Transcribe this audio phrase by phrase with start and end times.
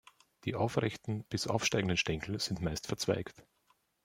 [0.45, 3.43] Die aufrechten bis aufsteigenden Stängel sind meist verzweigt.